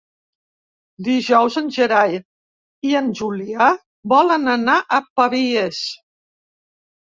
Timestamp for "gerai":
1.75-2.15